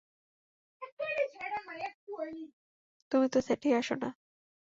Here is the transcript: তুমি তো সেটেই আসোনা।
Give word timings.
তুমি 3.11 3.27
তো 3.33 3.39
সেটেই 3.47 3.73
আসোনা। 3.73 4.07